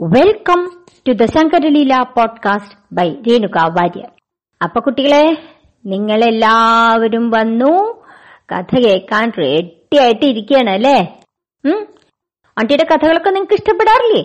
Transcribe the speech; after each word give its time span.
Welcome 0.00 0.70
to 1.08 1.12
the 1.12 1.24
Shankaraleela 1.24 2.02
podcast 2.02 2.78
by 2.92 3.14
Renuka 3.28 3.58
Warrier 3.58 4.08
അപ്പൊ 4.62 4.80
കുട്ടികളെ 4.80 5.38
നിങ്ങളെല്ലാവരും 5.86 7.30
വന്നു. 7.30 8.02
കഥ 8.52 8.76
കേൾക്കാൻ 8.76 9.32
റെഡിയായിട്ട് 9.38 10.24
ഇരിക്കുകയാണ് 10.24 10.70
അല്ലേ? 10.70 11.22
ഉം? 11.64 11.86
ആണ്ടിയുടെ 12.58 12.84
കഥകളൊക്കെ 12.84 13.30
നിങ്ങൾക്ക് 13.30 13.54
ഇഷ്ടപ്പെടാറില്ലേ? 13.54 14.22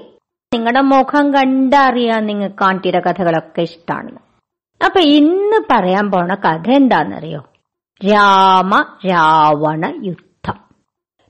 നിങ്ങളുടെ 0.54 0.81
മുഖം 0.81 1.33
കണ്ടറിയാൻ 1.33 2.25
നിങ്ങൾക്ക് 2.25 2.63
ആണ്ടിയുടെ 2.63 2.99
കഥകളൊക്കെ 2.99 3.61
ഇഷ്ടമാണ് 3.61 4.19
അപ്പൊ 4.85 4.99
ഇന്ന് 4.99 5.61
പറയാൻ 5.71 6.11
പോണ 6.11 6.35
കഥ 6.35 6.71
എന്താണെന്നറിയോ? 6.71 7.39
രാമ 8.11 8.85
രാവണ 9.07 9.93
യുദ്ധം. 10.03 10.32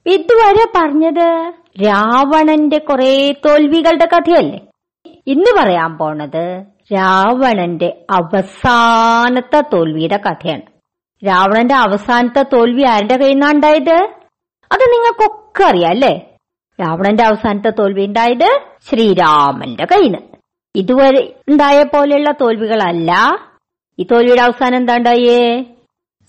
ഇതുവരെ 0.06 0.72
പറഞ്ഞത് 0.76 1.54
രാവണന്റെ 1.86 2.78
കുറെ 2.78 3.32
തോൽവികളുടെ 3.46 4.06
കഥയല്ലേ? 4.06 4.60
ഇന്ന് 5.28 5.62
പറയാൻ 5.62 5.98
പോണത് 5.98 6.64
രാവണന്റെ 6.94 8.06
അവസാനത്തെ 8.10 9.62
തോൽവിയുടെ 9.62 10.18
കഥയാണ്. 10.18 10.62
രാവണന്റെ 11.28 11.76
അവസാനത്തെ 11.76 12.44
തോൽവി 12.44 12.84
ആരുടെ 12.84 13.18
കയ്യിൽ 13.18 13.34
നിന്നാണ് 13.34 13.56
ഉണ്ടായത്? 13.56 13.96
അത് 14.72 14.82
നിങ്ങൾക്കൊക്കെ 14.82 15.64
അറിയാം 15.64 15.90
അല്ലേ? 15.90 16.30
രാവണന്റെ 16.82 17.24
അവസാനത്തെ 17.24 17.70
തോൽവി 17.70 18.06
ഉണ്ടായത് 18.06 18.50
ശ്രീരാമന്റെ 18.90 19.86
കയ്യിൽ 19.86 20.18
ഇതുവരെ 20.76 21.34
ഉണ്ടായ 21.50 21.84
പോലെയുള്ള 21.84 22.32
തോൽവികളല്ല. 22.32 23.12
ഈ 24.00 24.04
തോൽവിയുടെ 24.04 24.42
അവസാനം 24.42 24.78
എന്താ 24.78 24.98
ഉണ്ടായേ? 24.98 25.64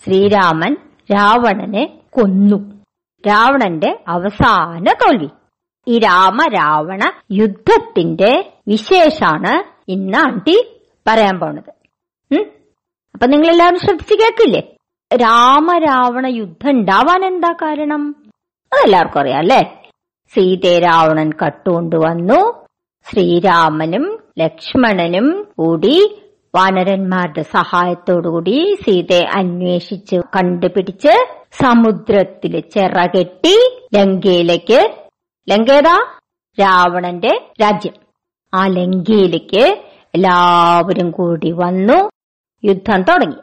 ശ്രീരാമൻ 0.04 0.76
രാവണനെ 1.12 1.98
കൊന്നു. 2.10 2.73
രാവണന്റെ 3.28 3.90
അവസാന 4.08 4.86
തോൽവി. 5.02 5.28
ഈ 5.86 5.98
രാമ 5.98 6.38
രാവണ 6.46 7.02
യുദ്ധത്തിന്റെ 7.32 8.32
വിശേഷാണ് 8.68 9.52
ഇന്ന് 9.88 10.18
ആണ്ടി 10.18 10.56
പറയാൻ 11.06 11.40
പോണത്? 11.40 11.72
അപ്പൊ 13.14 13.26
നിങ്ങൾ 13.26 13.48
എല്ലാവരും 13.50 13.78
ശ്രദ്ധിച്ച് 13.78 14.14
കേൾക്കില്ലേ? 14.14 14.62
രാമരാവണ 15.10 16.26
യുദ്ധം 16.26 16.70
ഉണ്ടാവാൻ 16.70 17.24
എന്താ 17.24 17.52
കാരണം? 17.52 18.02
അതെല്ലാവർക്കും 18.72 19.20
അറിയാം 19.20 19.38
അല്ലേ? 19.38 19.60
സീതയെ 20.32 20.78
രാവണൻ 20.80 21.30
കട്ടുകൊണ്ടുവന്നു 21.32 22.38
ശ്രീരാമനും 23.06 24.04
ലക്ഷ്മണനും 24.38 25.26
കൂടി 25.58 25.96
വാനരന്മാരുടെ 26.54 27.42
സഹായത്തോടുകൂടി 27.42 28.56
സീതയെ 28.84 29.24
അന്വേഷിച്ച് 29.38 30.16
കണ്ടുപിടിച്ച് 30.36 31.14
സമുദ്രത്തിൽ 31.62 32.60
ചിറകെട്ടി 32.60 33.80
ലങ്കയിലേക്ക് 33.94 34.94
ലങ്കേതാ? 35.48 36.06
രാവണന്റെ 36.60 37.50
രാജ്യം. 37.62 37.92
ആ 38.54 38.66
ലങ്കയിലേക്ക് 38.66 39.82
എല്ലാവരും 40.14 41.10
കൂടി 41.10 41.52
വന്നു. 41.52 42.10
യുദ്ധം 42.64 43.02
തുടങ്ങി. 43.02 43.36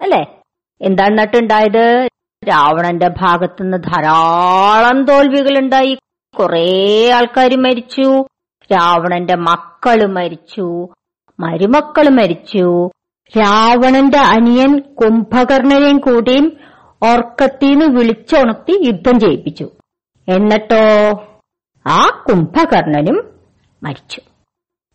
അല്ലേ? 0.00 0.42
എന്താണ് 0.82 1.18
നട്ടുണ്ടായത്? 1.18 2.08
രാവണന്റെ 2.48 3.08
ഭാഗത്തുനിന്ന് 3.08 3.76
ധാരാളം 3.76 5.04
തോൽവികൾ 5.04 5.58
ഉണ്ടായി 5.58 5.98
കുറെ 6.38 7.10
ആൾക്കാർ 7.10 7.56
മരിച്ചു. 7.56 8.24
രാവണന്റെ 8.72 9.36
മക്കൾ 9.36 10.06
മരിച്ചു. 10.06 10.88
മരുമക്കൾ 11.40 12.08
മരിച്ചു. 12.08 12.90
രാവണന്റെ 13.38 14.18
അനിയൻ 14.18 14.78
കുംഭകർണനെയും 14.78 15.98
കൂടിയും 15.98 16.56
ഓർക്കത്തിന്ന് 17.04 17.98
വിളിച്ചുണർത്തി 17.98 18.84
യുദ്ധം 18.86 19.20
ചെയ്യിപ്പിച്ചു 19.20 19.70
എന്നിട്ടോ 20.28 21.10
ആ 21.86 22.24
കുംഭകർണനും 22.28 23.30
മരിച്ചു. 23.82 24.20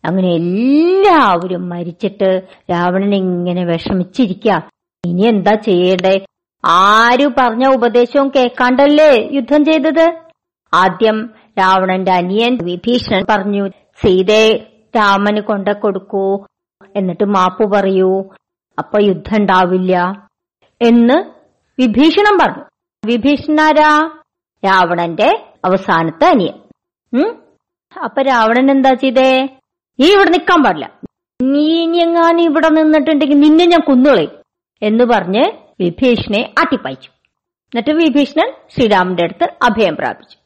അങ്ങനെ 0.04 0.28
എല്ലാവരും 0.28 1.68
മരിച്ചിട്ട് 1.68 2.48
രാവണൻ 2.70 3.14
ഇങ്ങനെ 3.14 3.64
വിഷമിച്ചിരിക്ക. 3.64 4.60
ഇനി 5.06 5.22
എന്താ 5.26 5.54
ചെയ്യേണ്ടേ? 5.54 6.26
ആര് 6.64 7.28
പറഞ്ഞ 7.38 7.66
ഉപദേശവും 7.66 8.32
കേൾക്കാണ്ടല്ലേ 8.36 9.28
യുദ്ധം 9.32 9.64
ചെയ്തത്? 9.64 10.14
ആദ്യം 10.74 11.30
രാവണന്റെ 11.58 12.12
അനിയൻ 12.12 12.58
വിഭീഷണൻ 12.62 13.26
പറഞ്ഞു 13.28 13.68
സീതയെ 14.02 14.66
രാമന് 14.96 15.40
കൊണ്ട 15.40 15.68
കൊടുക്കൂ. 15.68 16.44
എന്നിട്ട് 16.96 17.24
മാപ്പു 17.24 17.64
പറയൂ. 17.64 18.24
അപ്പൊ 18.78 19.00
യുദ്ധം 19.00 19.36
ഉണ്ടാവില്ല. 19.40 20.26
എന്ന് 20.82 21.39
വിഭീഷണൻ 21.78 22.38
പറഞ്ഞു. 22.42 22.64
വിഭീഷണാരാ? 23.06 24.22
രാവണന്റെ 24.64 25.54
അവസാനത്തെ 25.64 26.24
അനിയൻ. 26.24 26.54
ഉം? 27.18 27.42
അപ്പൊ 28.04 28.22
രാവണൻ 28.22 28.70
എന്താ 28.70 28.92
ചെയ്തേ? 28.92 29.48
നീ 30.00 30.12
ഇവിടെ 30.12 30.30
നിൽക്കാൻ 30.30 30.62
പാടില്ല. 30.62 30.92
നീ 31.42 31.82
ഇനി 31.82 31.96
എങ്ങാനും 31.96 32.42
ഇവിടെ 32.42 32.68
നിന്നിട്ടുണ്ടെങ്കിൽ 32.68 33.40
നിന്നെ 33.40 33.66
ഞാൻ 33.66 33.80
കുന്നുകളയും 33.80 34.30
എന്ന് 34.82 35.04
പറഞ്ഞ് 35.04 35.42
വിഭീഷണെ 35.80 36.54
ആട്ടിപ്പായിച്ചു 36.58 37.10
എന്നിട്ട് 37.64 37.90
വിഭീഷണൻ 37.90 38.52
ശ്രീരാമന്റെ 38.74 39.22
അടുത്ത് 39.22 39.44
അഭയം 39.44 39.96
പ്രാപിച്ചു. 39.96 40.36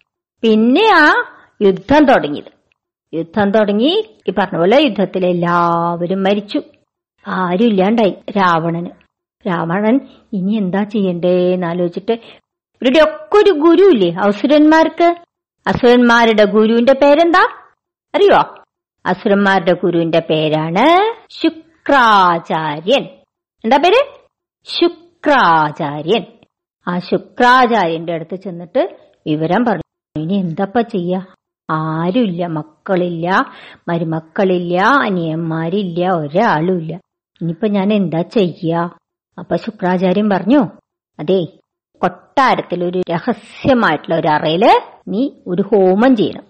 പിന്നെ 0.42 0.90
ആ 0.94 1.24
യുദ്ധം 1.62 2.04
തുടങ്ങിയത്. 2.04 2.54
യുദ്ധം 3.14 3.50
തുടങ്ങി 3.50 4.14
ഈ 4.28 4.32
പറഞ്ഞ 4.38 4.58
പോലെ 4.58 4.80
യുദ്ധത്തിൽ 4.82 5.26
എല്ലാവരും 5.26 6.22
മരിച്ചു. 6.22 6.62
ആരും 7.28 7.66
ഇല്ലാണ്ടായി 7.66 8.10
രാവണന്. 8.10 9.03
രാവണൻ 9.48 10.00
ഇനി 10.32 10.52
എന്താ 10.52 10.82
ചെയ്യണ്ടേന്ന് 10.82 11.66
ആലോചിച്ചിട്ട് 11.66 12.12
ഇവരുടെ 12.82 13.00
ഒക്കെ 13.00 13.36
ഒരു 13.38 13.50
ഗുരു 13.50 13.82
ഇല്ലേ 13.82 14.10
അസുരന്മാർക്ക്? 14.10 15.14
അസുരന്മാരുടെ 15.66 16.44
ഗുരുവിന്റെ 16.44 16.92
പേരെന്താ? 16.92 17.44
അറിയോ? 18.14 18.40
അസുരന്മാരുടെ 19.06 19.72
ഗുരുവിന്റെ 19.72 20.18
പേരാണ് 20.18 20.84
ശുക്രാചാര്യൻ. 21.30 23.04
എന്താ 23.64 23.76
പേര്? 23.76 24.00
ശുക്രാചാര്യൻ. 24.66 26.24
ആ 26.88 26.98
ശുക്രാചാര്യന്റെ 26.98 28.12
അടുത്ത് 28.12 28.36
ചെന്നിട്ട് 28.36 28.82
വിവരം 29.26 29.64
പറഞ്ഞു. 29.64 29.82
ഇനി 30.18 30.34
എന്തപ്പ 30.34 30.80
ചെയ്യ? 30.80 31.20
ആരുമില്ല 31.70 32.46
മക്കളില്ല 32.46 33.26
മരുമക്കളില്ല 33.88 34.76
അനിയന്മാരില്ല 34.76 36.10
ഒരാളുമില്ല 36.10 36.92
ഇനിയിപ്പൊ 37.40 37.66
ഞാൻ 37.66 37.92
എന്താ 37.92 38.22
ചെയ്യ? 38.22 38.88
അപ്പൊ 39.38 39.56
ശുക്രാചാര്യൻ 39.56 40.28
പറഞ്ഞു. 40.30 40.62
അതെ 41.18 41.46
കൊട്ടാരത്തിൽ 42.02 42.84
ഒരു 42.84 43.00
രഹസ്യമായിട്ടുള്ള 43.10 44.14
ഒരു 44.14 44.28
അറയിൽ 44.28 44.64
നീ 45.08 45.30
ഒരു 45.46 45.62
ഹോമം 45.62 46.16
ചെയ്യണം. 46.16 46.44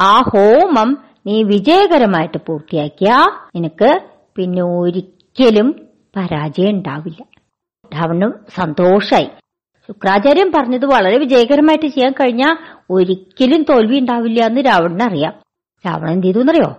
ആ 0.00 0.14
ഹോമം 0.20 0.90
നീ 1.26 1.42
വിജയകരമായിട്ട് 1.42 2.38
പൂർത്തിയാക്കിയ 2.38 3.10
നിനക്ക് 3.56 3.90
പിന്നെ 4.36 4.62
ഒരിക്കലും 4.62 5.68
പരാജയം 6.16 6.70
ഉണ്ടാവില്ല. 6.70 7.22
രാവണന് 7.94 8.32
സന്തോഷായി. 8.60 9.28
ശുക്രാചാര്യൻ 9.88 10.52
പറഞ്ഞത് 10.52 10.86
വളരെ 10.86 11.18
വിജയകരമായിട്ട് 11.18 11.86
ചെയ്യാൻ 11.86 12.12
കഴിഞ്ഞാൽ 12.12 12.56
ഒരിക്കലും 12.90 13.62
തോൽവി 13.62 13.98
ഉണ്ടാവില്ല 13.98 14.40
എന്ന് 14.44 14.60
രാവണന് 14.60 15.02
അറിയാം 15.02 15.34
രാവണൻ 15.84 16.12
എന്ത് 16.12 16.26
ചെയ്തു 16.26 16.40
എന്നറിയോ? 16.40 16.70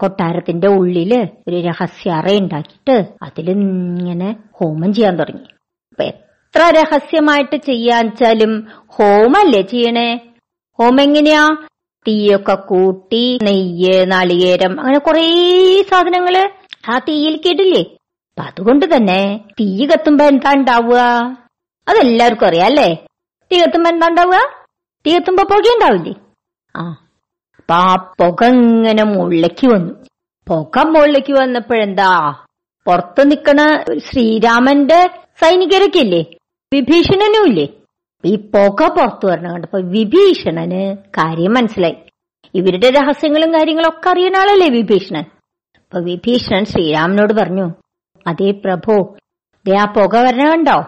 കൊട്ടാരത്തിന്റെ 0.00 0.68
ഉള്ളിൽ 0.68 1.12
ഒരു 1.48 1.58
രഹസ്യ 1.68 2.10
അറ 2.10 2.26
ഉണ്ടാക്കിയിട്ട് 2.40 2.96
അതിൽ 3.22 3.46
ഇങ്ങനെ 3.50 4.28
ഹോമം 4.58 4.90
ചെയ്യാൻ 4.94 5.14
തുടങ്ങി. 5.18 5.46
അപ്പൊ 5.90 6.04
എത്ര 6.04 6.62
രഹസ്യമായിട്ട് 6.78 7.56
ചെയ്യാൻ 7.68 8.04
വെച്ചാലും 8.06 8.52
ഹോമല്ലേ 8.96 9.62
ചെയ്യണേ? 9.72 10.08
ഹോമം 10.78 11.00
എങ്ങനെയാ? 11.00 11.42
തീയൊക്കെ 12.06 12.54
കൂട്ടി 12.70 13.38
നെയ്യ് 13.42 14.06
നാളികേരം 14.12 14.80
അങ്ങനെ 14.80 14.98
കുറേ 14.98 15.24
സാധനങ്ങൾ 15.90 16.36
ആ 16.90 16.98
തീയിൽ 16.98 17.36
കേട്ടില്ലേ? 17.46 17.82
അപ്പൊ 18.30 18.42
അതുകൊണ്ട് 18.50 18.86
തന്നെ 18.94 19.20
തീ 19.60 19.86
കത്തുമ്പോ 19.86 20.24
എന്താ 20.24 20.50
ഉണ്ടാവുക? 20.58 21.00
അതെല്ലാവർക്കും 21.86 22.46
അറിയാം 22.46 22.66
അല്ലേ? 22.66 22.88
തീ 23.50 23.56
കത്തുമ്പോ 23.62 23.90
എന്താ 23.90 24.06
ഉണ്ടാവുക? 24.12 24.38
തീ 25.04 25.10
കത്തുമ്പോ 25.16 25.42
പുക 25.50 25.66
ഉണ്ടാവില്ലേ 25.76 26.14
ആ 26.74 26.84
അപ്പൊ 27.68 27.74
ആ 27.74 27.94
പുക 28.18 28.44
ഇങ്ങനെ 28.44 29.04
മുകളിലേക്ക് 29.04 29.66
വന്നു. 29.66 29.94
പുക 30.48 30.78
മുകളിലേക്ക് 30.78 31.32
വന്നപ്പോഴെന്താ? 31.32 32.34
പുറത്ത് 32.86 33.30
നിക്കണ 33.30 33.84
ശ്രീരാമന്റെ 33.98 35.10
സൈനികരൊക്കെ 35.40 35.98
ഇല്ലേ 35.98 36.26
വിഭീഷണനും 36.74 37.46
ഇല്ലേ 37.46 37.66
ഈ 38.24 38.36
പുക 38.36 38.88
പുറത്തു 38.88 39.26
വരണം 39.26 39.52
കണ്ടപ്പോ 39.52 39.78
വിഭീഷണന് 39.78 40.96
കാര്യം 41.08 41.54
മനസ്സിലായി. 41.54 41.96
ഇവരുടെ 42.54 42.90
രഹസ്യങ്ങളും 42.90 43.54
കാര്യങ്ങളും 43.54 43.88
ഒക്കെ 43.88 44.08
അറിയുന്ന 44.10 44.36
ആളല്ലേ 44.36 44.68
വിഭീഷണൻ? 44.68 45.24
അപ്പൊ 45.78 46.00
വിഭീഷണൻ 46.00 46.64
ശ്രീരാമനോട് 46.64 47.32
പറഞ്ഞു 47.32 47.66
അതേ 48.26 48.50
പ്രഭു 48.50 49.16
ദേ 49.66 49.76
ആ 49.76 49.84
പുക 49.84 50.16
വരണ 50.16 50.50
കണ്ടോ? 50.50 50.78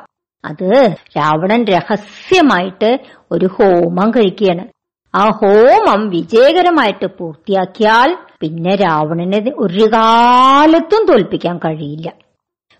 അത് 0.44 0.96
രാവണൻ 1.16 1.64
രഹസ്യമായിട്ട് 1.64 2.98
ഒരു 3.30 3.46
ഹോമം 3.46 4.10
കഴിക്കുകയാണ്. 4.10 4.77
ആ 5.14 5.28
ഹോമം 5.28 6.08
വിജയകരമായിട്ട് 6.08 7.06
പൂർത്തിയാക്കിയാൽ 7.06 8.18
പിന്നെ 8.40 8.76
രാവണനെ 8.76 9.52
ഒരു 9.56 9.84
കാലത്തും 9.84 11.06
തോൽപ്പിക്കാൻ 11.06 11.58
കഴിയില്ല. 11.58 12.12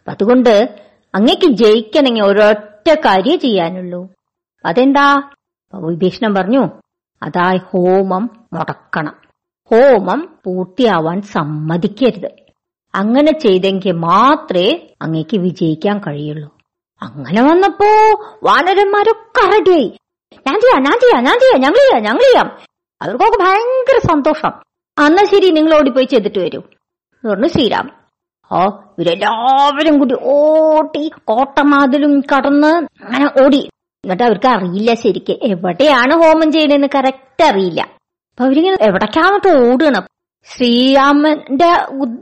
അതുകൊണ്ട് 0.09 0.81
അങ്ങക്ക് 1.15 1.47
ജയിക്കണമെങ്കിൽ 1.47 2.23
ഒരൊറ്റ 2.23 2.95
കാര്യം 2.95 3.39
ചെയ്യാനുള്ളൂ. 3.39 4.09
അതെന്താ? 4.65 5.31
വിഭീഷണം 5.75 6.35
പറഞ്ഞു 6.35 6.69
അതാ 7.23 7.57
ഹോമം 7.57 8.31
മുടക്കണം. 8.53 9.15
ഹോമം 9.71 10.39
പൂർത്തിയാവാൻ 10.45 11.23
സമ്മതിക്കരുത്. 11.23 12.31
അങ്ങനെ 12.95 13.39
ചെയ്തെങ്കിൽ 13.39 13.93
മാത്രമേ 13.93 14.89
അങ്ങേക്ക് 15.03 15.37
വിജയിക്കാൻ 15.37 15.99
കഴിയുള്ളൂ. 15.99 16.59
അങ്ങനെ 17.03 17.43
വന്നപ്പോ 17.43 17.87
വാനരന്മാരൊക്കെ 18.43 19.51
റെഡിയായി 19.51 19.93
ഞാൻ 20.49 20.61
ചെയ്യാം 20.61 20.83
ഞാൻ 20.83 20.93
ചെയ്യാം 20.93 21.25
ഞാൻ 21.25 21.39
ചെയ്യാം 21.39 21.61
ഞങ്ങൾ 21.61 21.77
ചെയ്യാം 21.77 22.03
ഞങ്ങൾ 22.03 22.19
ചെയ്യാം 22.19 22.59
അവർക്കൊക്കെ 23.03 23.39
ഭയങ്കര 23.39 24.07
സന്തോഷം. 24.07 24.53
അന്നാ 24.99 25.25
ശരി 25.25 25.51
നിങ്ങൾ 25.51 25.75
ഓടിപ്പോയി 25.75 26.05
ചെയ്തിട്ട് 26.05 26.39
വരൂ. 26.39 26.61
പറഞ്ഞു 27.25 27.49
ശ്രീരാം. 27.49 27.91
ഓ 28.53 28.67
ഇവരെല്ലാവരും 28.99 29.99
കൂടി 29.99 30.15
ഓട്ടി 30.23 31.11
കോട്ടമാതിലും 31.25 32.21
കടന്ന് 32.21 33.03
അങ്ങനെ 33.05 33.45
ഓടി. 33.45 33.71
എന്നിട്ട് 34.05 34.23
അവർക്ക് 34.23 34.47
അറിയില്ല 34.47 34.95
ശരിക്ക്. 34.95 35.33
എവിടെയാണ് 35.43 36.15
ഹോമം 36.15 36.53
ചെയ്യണെന്ന് 36.53 36.89
കറക്റ്റ് 36.95 37.45
അറിയില്ല. 37.45 37.81
അപ്പൊ 37.83 38.45
അവരിങ്ങനെ 38.45 38.77
എവിടേക്കാന്നിട്ട് 38.81 39.49
ഓടുകയാണ് 39.49 40.09
ശ്രീരാമന്റെ 40.45 41.71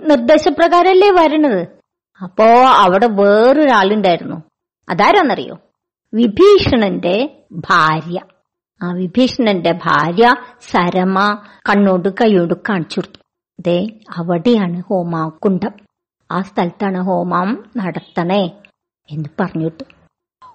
നിർദ്ദേശപ്രകാരല്ലേ 0.07 1.11
വരണത്? 1.11 1.69
അപ്പോ 2.23 2.45
അവിടെ 2.67 3.07
വേറൊരാളുണ്ടായിരുന്നു. 3.07 4.37
അതാരാന്നറിയോ? 4.89 5.59
വിഭീഷണന്റെ 6.17 7.17
ഭാര്യ. 7.69 8.19
ആ 8.81 8.87
വിഭീഷണന്റെ 9.01 9.73
ഭാര്യ 9.87 10.27
സരമ 10.71 11.19
കണ്ണോട് 11.69 12.09
കൈയോട് 12.21 12.55
കാണിച്ചു 12.69 12.97
കൊടുത്തു. 12.99 13.19
ദേ 13.59 13.77
അവിടെയാണ് 14.19 14.79
ഹോമാകുണ്ടം. 14.89 15.75
ആ 16.31 16.39
സ്ഥലത്താണ് 16.49 17.01
ഹോമം 17.09 17.49
നടത്തണേ 17.81 18.43
എന്ന് 19.09 19.29
പറഞ്ഞു 19.41 19.65
കൊടുത്തു 19.67 19.85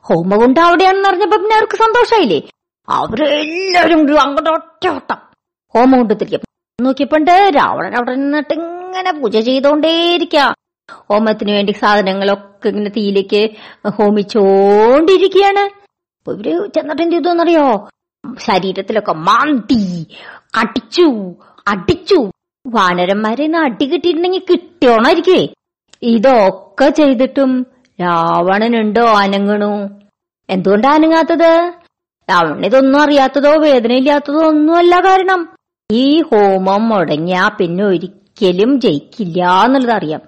ഹോമകുണ്ടം 0.07 0.63
അവിടെയാണെന്ന് 0.67 1.09
അറിഞ്ഞപ്പോ 1.09 1.37
പിന്നെ 1.43 1.55
അവർക്ക് 1.57 1.77
സന്തോഷമായില്ലേ 1.83 2.39
അവരെല്ലാവരും 2.87 3.99
കൂടി 3.99 4.17
അങ്ങോട്ട് 4.25 4.51
ഒറ്റ 4.57 4.85
ഓട്ടം 4.95 5.19
ഹോമകുണ്ടത്തിലേക്ക് 5.75 6.47
നോക്കിയപ്പോണ്ട് 6.79 7.33
രാവണൻ 7.57 7.93
അവിടെ 7.97 8.13
നിന്നിട്ട് 8.21 8.53
ഇങ്ങനെ 8.59 9.11
പൂജ 9.19 9.37
ചെയ്തോണ്ടേയിരിക്ക. 9.49 10.37
ഹോമത്തിന് 11.09 11.51
വേണ്ടി 11.51 11.73
സാധനങ്ങളൊക്കെ 11.81 12.69
ഇങ്ങനെ 12.69 12.91
തീയിലേക്ക് 12.97 13.41
ഹോമിച്ചോണ്ടിരിക്കുകയാണ്. 13.97 15.63
അപ്പൊ 16.17 16.33
ഇവർ 16.33 16.47
ചെന്നിട്ട് 16.75 17.01
എന്ത് 17.01 17.15
ചെയ്തോന്നറിയോ 17.15 17.65
ശരീരത്തിലൊക്കെ 18.39 19.13
മാന്തി 19.27 19.81
അടിച്ചു 20.61 21.07
അടിച്ചു. 21.67 22.19
വാനരന്മാരെ 22.65 23.45
അടി 23.65 23.85
കിട്ടിയിട്ടുണ്ടെങ്കിൽ 23.85 24.43
കിട്ടിയോണായിരിക്കേ. 24.49 25.41
ഇതൊക്കെ 26.01 26.89
ചെയ്തിട്ടും 26.89 27.51
രാവണനുണ്ടോ 27.99 29.05
അനങ്ങണു? 29.21 29.71
എന്തുകൊണ്ടാ 30.49 30.89
അനങ്ങാത്തത്? 30.97 31.51
രാവണൻ 32.29 32.65
ഇതൊന്നും 32.65 32.99
അറിയാത്തതോ 33.01 33.51
വേദനയില്ലാത്തതോ 33.63 34.41
ഒന്നുമല്ല 34.47 34.95
കാരണം. 35.07 35.41
ഈ 35.89 36.05
ഹോമം 36.29 36.83
മുടങ്ങിയാ 36.89 37.43
പിന്നെ 37.59 37.83
ഒരിക്കലും 37.83 38.71
ജയിക്കില്ല 38.79 39.39
എന്നുള്ളത് 39.65 39.95
അറിയാം 39.95 40.21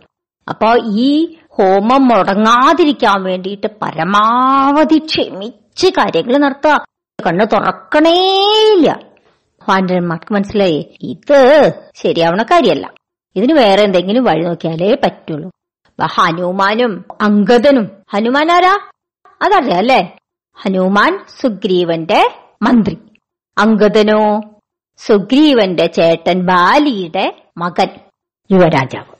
അപ്പൊ 0.49 0.77
ഈ 0.93 1.35
ഹോമം 1.51 2.07
മുടങ്ങാതിരിക്കാൻ 2.07 3.23
വേണ്ടിയിട്ട് 3.23 3.67
പരമാവധി 3.81 4.97
ക്ഷമിച്ച് 4.97 5.87
കാര്യങ്ങൾ 5.87 6.37
നടത്തുക. 6.37 6.85
കണ്ണ് 7.25 7.45
തുറക്കണേയില്ല 7.53 8.99
പാണ്ഡവന്മാർക്ക് 9.67 10.33
മനസ്സിലായി. 10.33 10.97
ഇത് 11.01 11.71
ശരിയാവണ 11.95 12.43
കാര്യമല്ല. 12.43 12.93
ഇതിന് 13.35 13.53
വേറെ 13.53 13.83
എന്തെങ്കിലും 13.83 14.23
വഴി 14.23 14.43
നോക്കിയാലേ 14.43 14.97
പറ്റുള്ളൂ. 15.03 15.51
ഹനുമാനും 16.05 17.05
അങ്കദനും 17.21 17.89
ഹനുമാൻ 18.13 18.51
ആരാ? 18.51 18.79
അതറിയാം 19.41 19.77
അല്ലേ? 19.77 20.17
ഹനുമാൻ 20.55 21.19
സുഗ്രീവന്റെ 21.41 22.31
മന്ത്രി. 22.61 22.97
അങ്കദനോ 23.57 24.41
സുഗ്രീവന്റെ 24.97 25.85
ചേട്ടൻ 25.85 26.41
ബാലിയുടെ 26.41 27.43
മകൻ. 27.57 27.87
യുവരാജാവ്. 28.51 29.12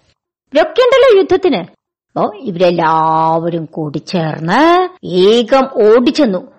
ഇവരൊക്കെ 0.54 0.82
ഉണ്ടല്ലോ 0.82 1.18
യുദ്ധത്തിന്. 1.18 1.58
അപ്പോ 1.58 2.34
ഇവരെല്ലാവരും 2.36 3.66
കൂടി 3.66 3.98
ചേർന്ന് 3.98 4.90
ഏകം 5.06 5.70
ഓടിച്ചെന്നു. 5.74 6.52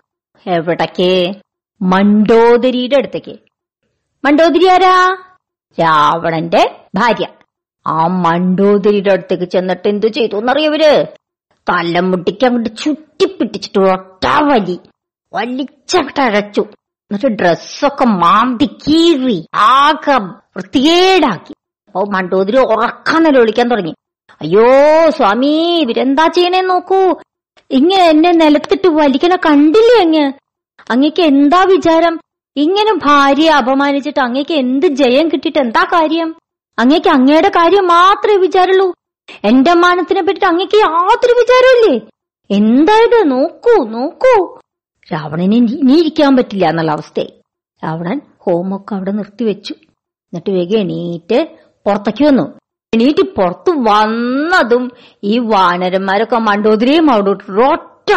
എവിടേക്ക്? 0.47 1.35
മണ്ടോദരിയുടെ 1.83 2.97
അടുത്തേക്ക്. 2.97 3.39
മണ്ടോദരി 4.25 4.67
ആരാ? 4.67 5.17
രാവണന്റെ 5.81 6.87
ഭാര്യ. 6.95 7.27
ആ 7.87 8.07
മണ്ടോദരിയുടെ 8.07 9.13
അടുത്തേക്ക് 9.13 9.45
ചെന്നിട്ട് 9.45 9.89
എന്തു 9.89 10.07
ചെയ്തു 10.07 10.37
എന്നറിയവര് 10.37 11.07
തലമുട്ടിക്ക് 11.69 12.47
അങ്ങോട്ട് 12.47 12.77
ചുറ്റിപ്പിട്ടിച്ചിട്ട് 12.77 13.79
ഒട്ട 13.79 14.25
വലി. 14.43 14.79
വലിച്ചടച്ചു 15.35 16.61
എന്നിട്ട് 16.61 17.27
ഡ്രസ്സൊക്കെ 17.27 18.05
മാന്തി 18.05 18.65
കീറി 18.67 19.49
ആകെ 19.55 20.17
വൃത്തികേടാക്കി. 20.17 21.54
അപ്പൊ 21.95 22.13
മണ്ടോതിരി 22.13 22.59
ഉറക്കം 22.59 23.23
നിലവിളിക്കാൻ 23.23 23.71
തുടങ്ങി. 23.71 23.93
അയ്യോ 24.41 24.69
സ്വാമി 25.11 25.81
ഇവരെന്താ 25.81 26.27
ചെയ്യണേ 26.27 26.61
നോക്കൂ. 26.61 27.01
ഇങ്ങനെ 27.71 28.05
എന്നെ 28.05 28.31
നിലത്തിട്ട് 28.33 28.89
വലിക്കണ 28.89 29.37
കണ്ടില്ലേ 29.37 30.01
അങ്ങ്? 30.01 30.33
അങ്ങക്ക് 30.91 31.23
എന്താ 31.23 31.65
വിചാരം? 31.65 32.21
ഇങ്ങനെ 32.57 32.93
ഭാര്യയെ 32.95 33.49
അപമാനിച്ചിട്ട് 33.49 34.21
അങ്ങക്ക് 34.21 34.55
എന്ത് 34.55 34.87
ജയം 34.87 35.29
കിട്ടിയിട്ട് 35.29 35.59
എന്താ 35.59 35.85
കാര്യം? 35.85 36.35
അങ്ങക്ക് 36.79 37.09
അങ്ങയുടെ 37.09 37.49
കാര്യം 37.49 37.87
മാത്രമേ 37.87 38.37
വിചാരുള്ളൂ. 38.37 38.95
എന്റെ 39.45 39.73
മാനത്തിനെ 39.75 40.23
പറ്റിട്ട് 40.23 40.47
അങ്ങക്ക് 40.47 40.77
യാതൊരു 40.77 41.35
വിചാരമില്ലേ 41.41 41.97
എന്തായത്? 42.51 43.31
നോക്കൂ 43.31 43.85
നോക്കൂ. 43.85 44.35
രാവണന് 45.13 45.55
ഇനി 45.55 45.95
ഇരിക്കാൻ 46.01 46.37
പറ്റില്ല 46.37 46.67
എന്നുള്ള 46.69 46.93
അവസ്ഥയായി. 46.93 47.33
രാവണൻ 47.83 48.21
ഹോമൊക്കെ 48.39 48.95
അവിടെ 48.95 49.11
നിർത്തിവെച്ചു. 49.11 49.75
എന്നിട്ട് 50.33 50.51
വേഗം 50.51 50.79
എണീറ്റ് 50.79 51.39
പുറത്തേക്ക് 51.87 52.25
വന്നു. 52.25 52.43
എണീറ്റ് 52.95 53.23
പുറത്ത് 53.23 53.71
വന്നതും 53.71 54.91
ഈ 55.25 55.39
വാനരന്മാരൊക്കെ 55.39 56.37
മണ്ടോതിരിയും 56.37 57.11
അവിടെ 57.11 57.31
ഇട്ടിട്ട് 57.31 57.61
ഒറ്റ 57.61 58.13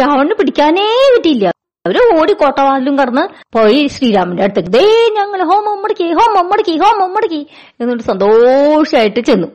രാവണന് 0.00 0.30
പിടിക്കാനേ 0.30 1.16
പറ്റിയില്ല. 1.16 1.46
അവർ 1.86 2.20
ഓടി 2.20 2.32
കോട്ടവാതിലും 2.32 2.98
കടന്ന് 2.98 3.56
പോയി 3.58 3.86
ശ്രീരാമന്റെ 3.86 4.42
അടുത്തേക്ക്. 4.42 4.68
ദേ 4.68 5.10
ഞങ്ങൾ 5.14 5.42
ഹോമം 5.42 5.82
മുടക്കി 5.82 6.12
ഹോമം 6.12 6.46
മുടക്കി 6.46 6.78
ഹോമം 6.78 7.14
മുടക്കി 7.14 7.46
എന്നിട്ട് 7.80 8.02
സന്തോഷമായിട്ട് 8.02 9.20
ചെന്നു. 9.20 9.46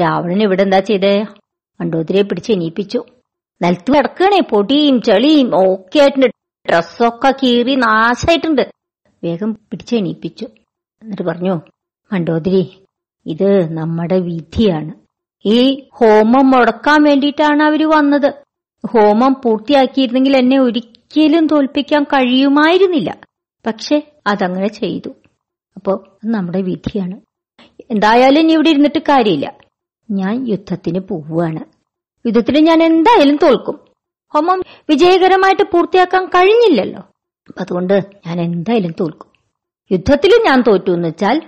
രാവണൻ 0.00 0.42
ഇവിടെ 0.42 0.62
എന്താ 0.62 0.80
ചെയ്തേ? 0.80 1.26
മണ്ടോതിരിയെ 1.80 2.22
പിടിച്ച് 2.22 2.52
എണീപ്പിച്ചു. 2.52 3.04
നിലത്ത് 3.62 3.92
കിടക്കണേ 3.92 4.40
പൊടിയും 4.40 5.02
ചെളിയും 5.02 5.50
ഒക്കെ 5.54 5.98
ആയിട്ടുണ്ട്. 5.98 6.26
ഡ്രസ്സൊക്കെ 6.68 7.34
കീറി 7.42 7.74
നാശായിട്ടുണ്ട്. 7.74 8.70
വേഗം 9.24 9.52
പിടിച്ച് 9.52 9.96
എണീപ്പിച്ചു. 9.96 10.44
എന്നിട്ട് 11.02 11.22
പറഞ്ഞു 11.22 11.60
മണ്ടോതിരി 12.12 12.82
ഇത് 13.26 13.72
നമ്മുടെ 13.72 14.20
വിധിയാണ്. 14.20 14.92
ഈ 15.44 15.88
ഹോമം 15.92 16.50
മുടക്കാൻ 16.50 17.02
വേണ്ടിയിട്ടാണ് 17.02 17.62
അവർ 17.62 17.90
വന്നത്. 17.90 18.34
ഹോമം 18.86 19.36
പൂർത്തിയാക്കിയിരുന്നെങ്കിൽ 19.44 20.36
എന്നെ 20.36 20.60
ഒരിക്കലും 20.60 21.46
തോൽപ്പിക്കാൻ 21.46 22.04
കഴിയുമായിരുന്നില്ല. 22.04 23.18
പക്ഷെ 23.66 24.12
അതങ്ങനെ 24.26 24.68
ചെയ്തു. 24.68 25.10
അപ്പോ 25.76 26.04
നമ്മുടെ 26.24 26.62
വിധിയാണ്. 26.62 27.20
എന്തായാലും 27.90 28.40
ഇനി 28.40 28.52
ഇവിടെ 28.52 28.70
ഇരുന്നിട്ട് 28.70 28.98
കാര്യമില്ല. 28.98 29.54
ഞാൻ 30.10 30.48
യുദ്ധത്തിന് 30.48 30.98
പോവുകയാണ്. 30.98 31.64
യുദ്ധത്തിന് 32.26 32.66
ഞാൻ 32.66 32.82
എന്തായാലും 32.82 33.36
തോൽക്കും. 33.36 33.80
ഹോമം 34.34 34.62
വിജയകരമായിട്ട് 34.90 35.62
പൂർത്തിയാക്കാൻ 35.62 36.26
കഴിഞ്ഞില്ലല്ലോ. 36.26 37.02
അതുകൊണ്ട് 37.60 37.94
ഞാൻ 38.26 38.40
എന്തായാലും 38.40 38.94
തോൽക്കും. 39.00 39.28
യുദ്ധത്തിൽ 39.92 40.30
ഞാൻ 40.30 40.62
തോറ്റു 40.66 40.90
എന്ന് 40.90 41.08
വെച്ചാൽ 41.08 41.42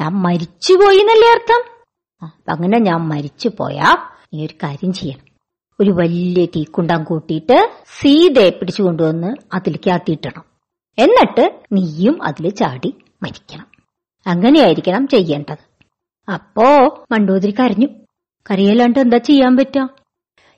ഞാൻ 0.00 0.12
മരിച്ചുപോയി 0.12 0.98
എന്നല്ലേ 0.98 1.30
അർത്ഥം 1.30 1.62
അങ്ങനെ 2.48 2.78
ഞാൻ 2.78 3.00
മരിച്ചു 3.08 3.48
പോയാ 3.58 3.96
നീ 4.34 4.46
ഒരു 4.46 4.54
കാര്യം 4.62 4.92
ചെയ്യണം. 4.92 5.24
ഒരു 5.80 5.90
വലിയ 5.90 6.44
തീക്കുണ്ടാൻ 6.46 7.04
കൂട്ടിയിട്ട് 7.04 7.70
സീതയെ 8.00 8.50
പിടിച്ചു 8.50 8.82
കൊണ്ടുവന്ന് 8.82 9.30
അതിലേക്ക് 9.54 9.90
ആത്തിയിട്ടണം 9.90 10.44
എന്നിട്ട് 10.98 11.60
നീയും 11.72 12.22
അതിൽ 12.22 12.50
ചാടി 12.50 12.94
മരിക്കണം. 13.22 13.66
അങ്ങനെയായിരിക്കണം 14.26 15.08
ചെയ്യേണ്ടത്. 15.08 15.62
അപ്പോ 16.34 16.64
മണ്ടോതിരി 17.12 17.54
കരഞ്ഞു. 17.60 17.88
കരയല്ലാണ്ട് 18.50 18.98
എന്താ 18.98 19.18
ചെയ്യാൻ 19.18 19.56
പറ്റുക 19.56 19.88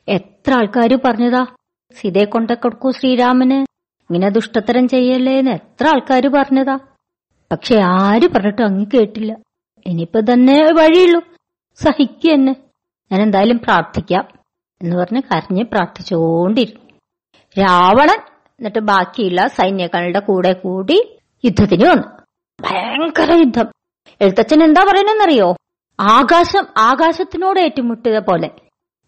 എത്ര 0.09 0.53
ആൾക്കാർ 0.55 0.99
പറഞ്ഞതാ? 1.05 1.47
സീതയെ 2.01 2.25
കൊണ്ട 2.25 2.51
കൊടുക്കൂ 2.51 2.91
ശ്രീരാമന്. 2.91 3.59
ഇങ്ങനെ 4.09 4.29
ദുഷ്ടത്തരം 4.29 4.89
ചെയ്യല്ലേന്ന് 4.89 5.51
എത്ര 5.51 5.87
ആൾക്കാർ 5.89 6.27
പറഞ്ഞതാ? 6.35 6.79
പക്ഷെ 7.53 7.81
ആര് 7.81 8.29
പറഞ്ഞിട്ടും 8.29 8.65
അങ്ങ് 8.65 8.87
കേട്ടില്ല. 8.95 9.37
ഇനിയിപ്പോ 9.87 10.21
തന്നെ 10.21 10.63
വഴിയുള്ളൂ. 10.63 11.23
സഹിക്കുക 11.75 12.31
എന്നെ. 12.31 12.55
ഞാൻ 13.13 13.23
എന്തായാലും 13.23 13.59
പ്രാർത്ഥിക്കാം 13.59 14.29
എന്ന് 14.83 14.97
പറഞ്ഞ് 14.97 15.23
കരഞ്ഞ് 15.23 15.65
പ്രാർത്ഥിച്ചുകൊണ്ടിരുന്നു. 15.65 16.81
രാവണൻ 17.61 18.19
എന്നിട്ട് 18.51 18.79
ബാക്കിയുള്ള 18.79 19.47
സൈന്യങ്ങളുടെ 19.47 20.19
കൂടെ 20.19 20.53
കൂടി 20.53 21.19
യുദ്ധത്തിന് 21.45 21.87
വന്നു. 21.87 22.09
ഭയങ്കര 22.61 23.33
യുദ്ധം. 23.33 23.67
എഴുത്തച്ഛൻ 24.21 24.65
എന്താ 24.65 24.85
പറയണെന്നറിയോ 24.85 25.57
ആകാശം 26.01 26.67
ആകാശത്തിനോട് 26.77 27.61
ഏറ്റുമുട്ടിയ 27.61 28.19
പോലെ 28.19 28.51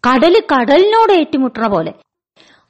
കടൽ 0.09 0.43
കടലിനോട് 0.53 1.13
ഏറ്റുമുട്ടണ 1.13 1.67
പോലെ. 1.67 1.93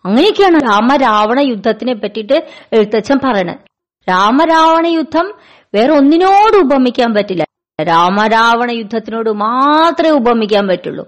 അങ്ങനെയൊക്കെയാണ് 0.06 0.56
രാമരാവണ 0.64 1.40
യുദ്ധത്തിനെ 1.40 1.94
പറ്റിയിട്ട് 1.94 2.48
എഴുത്തച്ഛൻ 2.74 3.20
പറയണത്. 3.24 3.72
രാമരാവണ 4.10 4.88
യുദ്ധം 4.88 5.34
വേറെ 5.74 5.92
ഒന്നിനോട് 5.94 6.56
ഉപമിക്കാൻ 6.64 7.14
പറ്റില്ല. 7.14 7.44
രാമരാവണ 7.80 8.72
യുദ്ധത്തിനോട് 8.72 9.30
മാത്രമേ 9.44 10.12
ഉപമിക്കാൻ 10.20 10.68
പറ്റുള്ളൂ. 10.68 11.04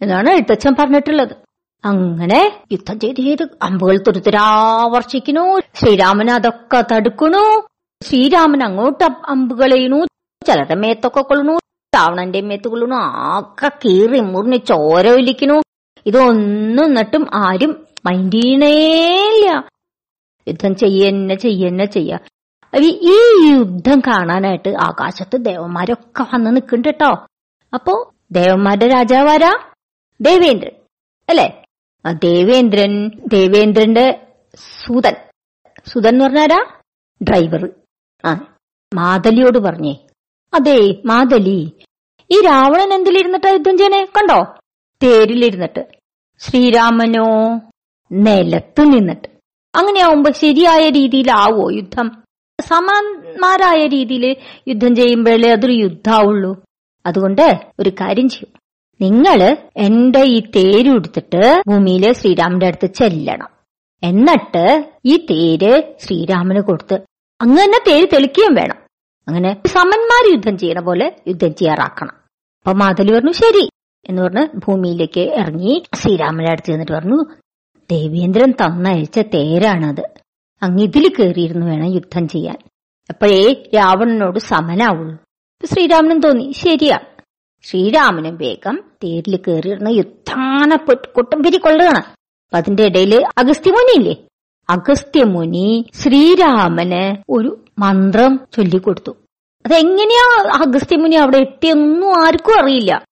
എന്നാണ് 0.00 0.30
എഴുത്തച്ഛൻ 0.30 0.72
പറഞ്ഞിട്ടുള്ളത്. 0.80 1.34
അങ്ങനെ 1.84 2.38
യുദ്ധം 2.72 2.96
ചെയ്ത് 3.02 3.20
ചെയ്ത് 3.26 3.42
അമ്പുകൾ 3.62 3.96
തുരുത്തരാവർഷിക്കുന്നു 4.06 5.44
ശ്രീരാമൻ 5.78 6.30
അതൊക്കെ 6.30 6.80
തടുക്കണു 6.92 7.42
ശ്രീരാമൻ 8.02 8.62
അങ്ങോട്ട് 8.64 9.04
അമ്പുകൾ 9.34 9.70
ചെയ്യണു 9.74 9.98
ചിലരുടെ 10.42 10.76
മേത്തൊക്കെ 10.82 11.20
കൊള്ളണു 11.20 11.54
രാവണന്റെ 11.92 12.40
മേത്ത് 12.48 12.68
കൊള്ളണു 12.68 12.96
ആകെ 13.26 13.68
കീറി 13.82 14.20
മുറിഞ്ഞ് 14.32 14.58
ചോര 14.70 15.06
ഒലിക്കണു 15.18 15.56
ഇതൊന്നും 16.06 16.84
എന്നിട്ടും 16.84 17.24
ആരും 17.44 17.72
മൈൻഡ് 18.06 18.40
ചെയ്യണേയില്ല 18.42 19.46
യുദ്ധം 20.46 20.74
ചെയ്യന്നെ 20.82 21.34
ചെയ്യന്നെ 21.44 21.86
ചെയ്യ. 21.96 22.12
ഈ 22.76 23.18
യുദ്ധം 23.50 24.00
കാണാനായിട്ട് 24.00 24.68
ആകാശത്ത് 24.68 25.44
ദേവന്മാരൊക്കെ 25.44 26.22
വന്ന് 26.22 26.46
നിൽക്കുന്നുണ്ട് 26.46 26.88
കേട്ടോ 26.88 27.26
അപ്പോ 27.74 28.14
ദേവന്മാരുടെ 28.32 28.88
രാജാവാരാ 28.88 29.58
ദേവേന്ദ്രൻ. 30.20 30.70
അല്ലേ? 31.28 31.64
ദേവേന്ദ്രൻ 32.12 33.08
ദേവേന്ദ്രന്റെ 33.08 34.26
സുതൻ. 34.54 35.16
സുതൻ 35.86 36.08
എന്ന് 36.08 36.24
പറഞ്ഞാരാ 36.24 36.66
ഡ്രൈവർ. 37.22 37.70
ആ 38.24 38.56
മാതലിയോട് 38.94 39.58
പറഞ്ഞേ. 39.58 39.96
അതെ 40.54 41.02
മാതലി. 41.06 41.72
ഈ 42.30 42.40
രാവണൻ 42.44 42.94
എന്തിലിരുന്നിട്ടാ 42.94 43.48
യുദ്ധം 43.48 43.78
ചെയ്യണേ? 43.78 44.04
കണ്ടോ? 44.04 44.54
തേരിലിരുന്നിട്ട് 45.02 45.86
ശ്രീരാമനോ 46.38 47.60
നിലത്ത് 48.12 48.80
നിന്നിട്ട്. 48.80 49.28
അങ്ങനെയാവുമ്പോ 49.74 50.30
ശരിയായ 50.32 50.90
രീതിയിലാവോ 50.90 51.70
യുദ്ധം? 51.70 52.17
സമാന്മാരായ 52.68 53.86
രീതിയിൽ 53.86 54.36
യുദ്ധം 54.68 54.96
ചെയ്യുമ്പോഴേ 54.96 55.50
അതൊരു 55.52 55.72
യുദ്ധാവുള്ളൂ. 55.72 56.62
അതുകൊണ്ട് 57.06 57.60
ഒരു 57.80 57.90
കാര്യം 57.90 58.28
ചെയ്യും. 58.28 58.52
നിങ്ങൾ 59.00 59.56
എന്റെ 59.76 60.22
ഈ 60.22 60.40
തേര് 60.40 60.88
എടുത്തിട്ട് 60.88 61.62
ഭൂമിയിലെ 61.68 62.12
ശ്രീരാമന്റെ 62.12 62.66
അടുത്ത് 62.66 62.86
ചെല്ലണം. 62.86 63.50
എന്നിട്ട് 64.02 64.64
ഈ 65.04 65.26
തേര് 65.30 65.82
ശ്രീരാമന് 66.00 66.60
കൊടുത്ത് 66.60 66.94
അങ്ങനെ 67.40 67.78
തേര് 67.88 68.06
തെളിക്കുകയും 68.12 68.54
വേണം. 68.54 68.78
അങ്ങനെ 69.28 69.60
സമന്മാർ 69.66 70.32
യുദ്ധം 70.34 70.58
ചെയ്യണ 70.58 70.80
പോലെ 70.80 71.16
യുദ്ധം 71.28 71.54
ചെയ്യാറാക്കണം. 71.54 72.14
അപ്പൊ 72.58 72.72
മാതലി 72.72 73.12
പറഞ്ഞു 73.12 73.32
ശരി 73.32 73.64
എന്ന് 74.08 74.22
പറഞ്ഞ് 74.22 74.58
ഭൂമിയിലേക്ക് 74.58 75.20
ഇറങ്ങി 75.20 75.82
ശ്രീരാമന്റെ 75.94 76.50
അടുത്ത് 76.50 76.66
ചെന്നിട്ട് 76.66 76.92
പറഞ്ഞു 76.92 77.18
ദേവേന്ദ്രൻ 77.90 78.50
തന്നയച്ച 78.50 79.18
തേരാണത്. 79.18 80.27
അങ്ങ് 80.62 80.82
ഇതിൽ 80.82 81.12
കയറിയിരുന്നു 81.18 81.66
വേണം 81.66 81.94
യുദ്ധം 81.94 82.28
ചെയ്യാൻ. 82.28 82.56
അപ്പോഴേ 83.10 83.52
രാവണനോട് 83.74 84.38
സമനാവുള്ളൂ. 84.38 85.16
ശ്രീരാമനും 85.66 86.20
തോന്നി 86.20 86.52
ശരിയാ. 86.56 86.98
ശ്രീരാമനും 87.62 88.36
വേഗം 88.36 88.82
തേരിൽ 89.04 89.36
കയറിയിരുന്ന 89.36 89.88
യുദ്ധാന 89.88 90.76
കൊട്ടംപിരി 91.14 91.56
കൊള്ളുകയാണ്. 91.56 91.98
അപ്പൊ 91.98 92.56
അതിന്റെ 92.56 92.82
ഇടയിൽ 92.82 93.24
അഗസ്ത്യമുനി 93.38 93.98
ഇല്ലേ 93.98 94.16
അഗസ്ത്യമുനി 94.70 95.90
ശ്രീരാമന് 95.94 97.22
ഒരു 97.28 97.64
മന്ത്രം 97.78 98.40
ചൊല്ലിക്കൊടുത്തു. 98.52 99.16
അതെങ്ങനെയാ 99.66 100.50
അഗസ്ത്യമുനി 100.66 101.14
അവിടെ 101.14 101.38
എത്തിയൊന്നും 101.38 102.26
ആർക്കും 102.26 102.58
അറിയില്ല. 102.58 103.04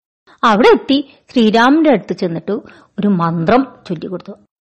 അവിടെ 0.44 0.68
എത്തി 0.68 1.14
ശ്രീരാമന്റെ 1.32 1.90
അടുത്ത് 1.90 2.12
ചെന്നിട്ട് 2.12 2.52
ഒരു 2.98 3.08
മന്ത്രം 3.08 3.66
ചൊല്ലിക്കൊടുത്തു. 3.88 4.32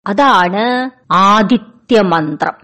അതാണ് 0.06 0.90
ആദിത്യ 1.12 1.79
മന്ത്രം 1.98 2.54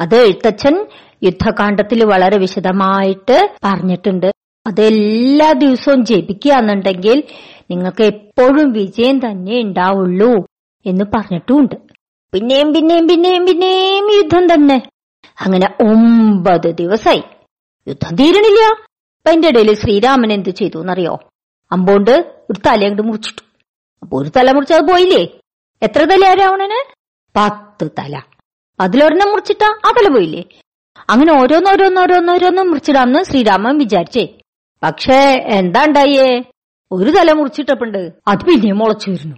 അത് 0.00 0.16
എഴുത്തച്ഛൻ 0.16 0.86
യുദ്ധകാന്ഡത്തിൽ 1.22 2.04
വളരെ 2.04 2.38
വിശദമായിട്ട് 2.38 3.56
പറഞ്ഞിട്ടുണ്ട്. 3.64 4.26
അത് 4.66 4.80
എല്ലാ 4.80 5.52
ദിവസവും 5.52 6.04
ജപിക്കുകയാണെന്നുണ്ടെങ്കിൽ 6.04 7.24
നിങ്ങൾക്ക് 7.70 8.02
എപ്പോഴും 8.02 8.72
വിജയം 8.72 9.18
തന്നെ 9.18 9.60
ഉണ്ടാവുള്ളൂ 9.60 10.46
എന്ന് 10.86 11.04
പറഞ്ഞിട്ടുമുണ്ട് 11.14 11.74
പിന്നെയും 12.32 12.74
പിന്നെയും 12.74 13.08
പിന്നെയും 13.08 13.46
പിന്നെയും 13.46 14.12
യുദ്ധം 14.14 14.54
തന്നെ. 14.54 14.88
അങ്ങനെ 15.40 15.66
ഒമ്പത് 15.80 16.74
ദിവസമായി 16.74 17.22
യുദ്ധം 17.88 18.16
തീരണില്ല 18.16 18.60
അപ്പൊ 18.60 19.30
അതിന്റെ 19.30 19.48
ഇടയിൽ 19.48 19.74
ശ്രീരാമൻ 19.74 20.32
എന്ത് 20.32 20.50
ചെയ്തു 20.50 20.78
എന്നറിയോ? 20.78 21.18
അമ്പോണ്ട് 21.72 22.10
ഒരു 22.50 22.60
തല 22.66 22.82
അങ്ങോട്ട് 22.82 23.02
മുറിച്ചിട്ടു. 23.02 23.42
അപ്പൊ 24.02 24.22
ഒരു 24.22 24.28
തല 24.28 24.52
മുറിച്ചത് 24.52 24.80
പോയില്ലേ? 24.80 25.38
എത്ര 25.82 26.04
തല 26.04 26.34
രാവണന്? 26.34 26.92
പത്ത് 27.36 27.90
തല. 27.98 28.22
അതിലൊരെണ്ണം 28.80 29.28
മുറിച്ചിട്ടാ 29.32 29.68
അതല 29.88 29.96
തല 29.98 30.08
പോയില്ലേ? 30.14 30.42
അങ്ങനെ 31.12 31.32
ഓരോന്നോരോന്നോരോന്നോരോന്നും 31.40 32.66
മുറിച്ചിടാന്ന് 32.70 33.20
ശ്രീരാമൻ 33.28 33.78
വിചാരിച്ചേ. 33.78 34.24
പക്ഷേ 34.82 35.18
എന്താ 35.58 35.80
ഉണ്ടായേ? 35.88 36.28
ഒരു 36.90 37.10
തല 37.16 37.32
മുറിച്ചിട്ടപ്പുണ്ട് 37.38 37.98
അത് 38.30 38.42
പിന്നെയും 38.48 38.78
മുളച്ചു 38.82 39.10
വരുന്നു. 39.10 39.36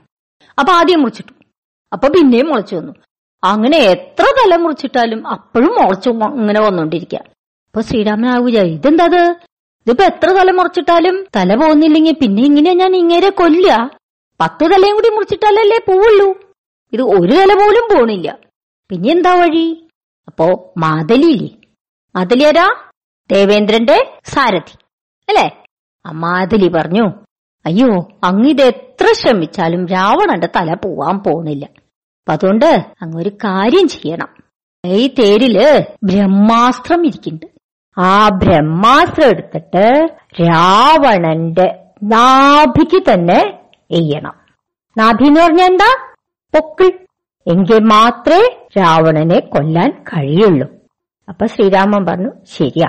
അപ്പൊ 0.58 0.72
ആദ്യം 0.72 1.00
മുറിച്ചിട്ടു. 1.02 1.32
അപ്പൊ 1.92 2.08
പിന്നെയും 2.08 2.48
മുളച്ചു 2.50 2.74
വന്നു. 2.74 2.92
അങ്ങനെ 3.42 3.78
എത്ര 3.94 4.24
തല 4.38 4.56
മുറിച്ചിട്ടാലും 4.56 5.20
അപ്പോഴും 5.34 5.72
മുളച്ചു 5.80 6.10
ഇങ്ങനെ 6.40 6.60
വന്നോണ്ടിരിക്ക. 6.66 7.14
അപ്പൊ 7.68 7.80
ശ്രീരാമൻ 7.80 8.28
ആ 8.34 8.36
വിചാരി 8.46 8.72
ഇതെന്താ 8.78 9.06
ഇത്? 9.10 9.22
ഇതിപ്പോ 9.86 10.04
എത്ര 10.04 10.28
തല 10.38 10.50
മുറിച്ചിട്ടാലും 10.50 11.16
തല 11.36 11.54
പോകുന്നില്ലെങ്കിൽ 11.54 12.14
പിന്നെ 12.22 12.42
ഇങ്ങനെ 12.42 12.72
ഞാൻ 12.82 12.96
ഇങ്ങനെ 12.96 13.30
കൊല്ല 13.40 13.68
പത്ത് 14.40 14.64
തലയും 14.72 14.94
കൂടി 14.98 15.10
മുറിച്ചിട്ടാലല്ലേ 15.14 15.78
പോവുള്ളൂ. 15.90 16.28
ഇത് 16.92 17.02
ഒരു 17.18 17.34
തല 17.40 17.52
പോലും 17.62 17.84
പോണില്ല. 17.94 18.28
പിന്നെ 18.90 19.10
എന്താ 19.10 19.34
വഴി? 19.34 19.88
അപ്പോ 20.28 20.74
മാതലിയില്ലേ? 20.78 21.48
മാതലിയാരാ? 22.16 22.74
ദേവേന്ദ്രന്റെ 23.30 24.12
സാരഥി. 24.24 24.78
അല്ലേ? 25.28 25.64
ആ 26.06 26.10
മാതലി 26.10 26.68
പറഞ്ഞു 26.68 27.04
അയ്യോ 27.66 28.08
അങ്ങിത് 28.24 28.62
എത്ര 28.62 29.12
ശ്രമിച്ചാലും 29.12 29.86
രാവണന്റെ 29.86 30.48
തല 30.56 30.74
പോവാൻ 30.74 31.18
പോകുന്നില്ല. 31.18 31.64
അപ്പൊ 31.64 32.32
അതുകൊണ്ട് 32.32 32.66
അങ്ങ് 33.02 33.22
ഒരു 33.22 33.28
കാര്യം 33.28 33.88
ചെയ്യണം. 33.88 34.28
ഈ 34.86 35.14
തേരിൽ 35.18 35.86
ബ്രഹ്മാസ്ത്രം 36.04 37.06
ഇരിക്കുന്നുണ്ട് 37.06 37.46
ആ 38.00 38.28
ബ്രഹ്മാസ്ത്രം 38.28 39.28
എടുത്തിട്ട് 39.28 40.08
രാവണന്റെ 40.42 41.84
നാഭിക്ക് 42.02 43.12
തന്നെ 43.12 43.58
എയ്യണം. 43.90 44.34
നാഭി 44.98 45.24
എന്ന് 45.24 45.40
പറഞ്ഞ 45.40 45.62
എന്താ? 45.62 46.14
പൊക്കിൾ. 46.54 46.90
എങ്കിൽ 47.46 47.78
മാത്രമേ 47.78 48.66
രാവണനെ 48.78 49.40
കൊല്ലാൻ 49.40 50.04
കഴിയുള്ളൂ. 50.04 50.68
അപ്പൊ 51.28 51.46
ശ്രീരാമൻ 51.46 52.06
പറഞ്ഞു 52.06 52.30
ശരിയാ. 52.58 52.88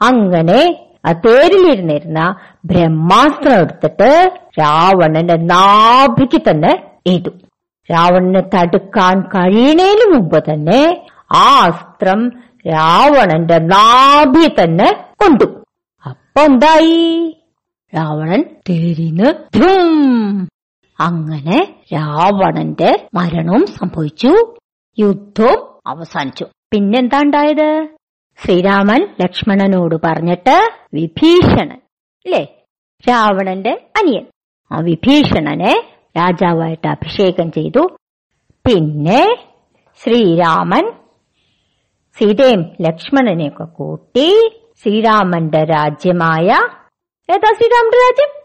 അങ്ങനെ 0.00 0.86
ആ 1.06 1.12
തേരിലിരുന്നിരുന്ന 1.12 2.34
ബ്രഹ്മാസ്ത്രം 2.64 3.60
എടുത്തിട്ട് 3.60 4.32
രാവണന്റെ 4.60 5.36
നാഭിക്ക് 5.36 6.50
തന്നെ 6.50 6.72
എയ്തു. 7.06 7.30
രാവണനെ 7.90 8.40
തടുക്കാൻ 8.40 9.20
കഴിയണേനു 9.20 10.14
മുമ്പ് 10.14 10.44
തന്നെ 10.44 11.06
ആ 11.32 11.60
അസ്ത്രം 11.66 12.30
രാവണന്റെ 12.66 13.58
നാഭി 13.58 14.62
തന്നെ 14.62 15.04
കൊണ്ടു. 15.20 15.44
അപ്പൊ 16.06 16.40
എന്തായി? 16.40 17.36
രാവണൻ 17.94 18.44
തേരിന്ന് 18.68 19.58
ധും 19.58 20.48
അങ്ങനെ 21.00 21.84
രാവണന്റെ 21.94 23.08
മരണവും 23.14 23.66
സംഭവിച്ചു. 23.66 24.56
യുദ്ധവും 24.98 25.78
അവസാനിച്ചു. 25.86 26.46
പിന്നെന്താ 26.72 27.20
ഉണ്ടായത്? 27.22 27.88
ശ്രീരാമൻ 28.42 29.16
ലക്ഷ്മണനോട് 29.20 29.96
പറഞ്ഞിട്ട് 30.04 30.70
വിഭീഷണൻ 30.94 31.80
അല്ലേ 32.26 32.62
രാവണന്റെ 33.08 33.70
അനിയൻ. 33.70 34.26
ആ 34.72 34.78
വിഭീഷണനെ 34.80 35.74
രാജാവായിട്ട് 36.16 36.88
അഭിഷേകം 36.88 37.52
ചെയ്തു. 37.52 37.96
പിന്നെ 38.66 39.36
ശ്രീരാമൻ 40.02 40.92
സീതയും 42.18 42.60
ലക്ഷ്മണനെയൊക്കെ 42.80 43.64
കൂട്ടി 43.64 44.50
ശ്രീരാമന്റെ 44.82 45.64
രാജ്യമായ 45.64 46.46
ഏതാ 47.30 47.52
ശ്രീരാമന്റെ 47.56 47.98
രാജ്യം? 47.98 48.39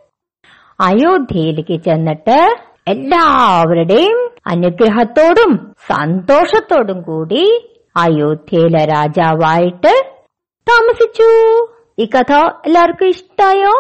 അയോധ്യയിലേക്ക് 0.80 1.84
ചെന്നിട്ട് 1.84 2.56
എല്ലാവരുടെയും 2.88 4.32
അനുഗ്രഹത്തോടും 4.48 5.76
സന്തോഷത്തോടും 5.88 7.02
കൂടി 7.02 7.70
അയോധ്യയിലെ 7.98 8.86
രാജാവായിട്ട് 8.86 9.94
താമസിച്ചു. 10.70 11.30
ഈ 12.00 12.06
കഥ 12.06 12.34
എല്ലാവർക്കും 12.66 13.08
ഇഷ്ടായോ? 13.08 13.72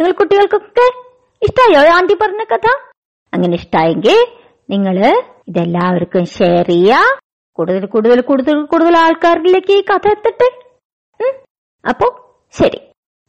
നിങ്ങൾ 0.00 0.12
കുട്ടികൾക്കൊക്കെ 0.12 0.86
ഇഷ്ടായോ? 1.42 1.96
ആന്റി 1.96 2.14
പറഞ്ഞ 2.14 2.44
കഥ? 2.44 2.66
അങ്ങനെ 3.34 3.54
ഇഷ്ടായെങ്കിൽ 3.54 4.26
നിങ്ങൾ 4.70 4.98
ഇതെല്ലാവർക്കും 5.48 6.24
ഷെയർ 6.24 6.66
ചെയ്യാ 6.66 7.18
കൂടുതൽ 7.54 7.86
കൂടുതൽ 7.86 8.20
കൂടുതൽ 8.20 8.64
കൂടുതൽ 8.64 8.96
ആൾക്കാരിലേക്ക് 8.96 9.72
ഈ 9.72 9.80
കഥ 9.80 10.08
എത്തട്ടെ. 10.08 10.48
അപ്പോ 11.88 12.34
ശരി. 12.52 12.80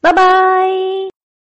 ബൈ 0.06 0.72